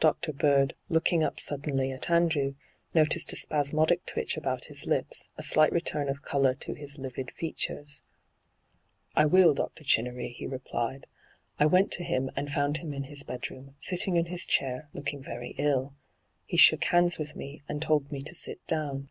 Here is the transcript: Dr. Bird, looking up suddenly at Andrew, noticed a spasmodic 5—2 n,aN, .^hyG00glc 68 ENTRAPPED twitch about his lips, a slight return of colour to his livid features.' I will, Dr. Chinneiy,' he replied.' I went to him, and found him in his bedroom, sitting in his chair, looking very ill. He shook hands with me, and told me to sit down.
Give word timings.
Dr. 0.00 0.34
Bird, 0.34 0.74
looking 0.90 1.24
up 1.24 1.40
suddenly 1.40 1.90
at 1.90 2.10
Andrew, 2.10 2.56
noticed 2.92 3.32
a 3.32 3.36
spasmodic 3.36 4.00
5—2 4.00 4.02
n,aN, 4.02 4.06
.^hyG00glc 4.06 4.08
68 4.10 4.12
ENTRAPPED 4.12 4.12
twitch 4.12 4.36
about 4.36 4.64
his 4.66 4.86
lips, 4.86 5.28
a 5.38 5.42
slight 5.42 5.72
return 5.72 6.08
of 6.10 6.20
colour 6.22 6.52
to 6.56 6.74
his 6.74 6.98
livid 6.98 7.30
features.' 7.30 8.02
I 9.16 9.24
will, 9.24 9.54
Dr. 9.54 9.82
Chinneiy,' 9.82 10.34
he 10.34 10.46
replied.' 10.46 11.06
I 11.58 11.64
went 11.64 11.90
to 11.92 12.04
him, 12.04 12.30
and 12.36 12.50
found 12.50 12.76
him 12.76 12.92
in 12.92 13.04
his 13.04 13.22
bedroom, 13.22 13.76
sitting 13.80 14.16
in 14.16 14.26
his 14.26 14.44
chair, 14.44 14.90
looking 14.92 15.22
very 15.22 15.54
ill. 15.56 15.94
He 16.44 16.58
shook 16.58 16.84
hands 16.84 17.18
with 17.18 17.34
me, 17.34 17.62
and 17.66 17.80
told 17.80 18.12
me 18.12 18.20
to 18.24 18.34
sit 18.34 18.60
down. 18.66 19.08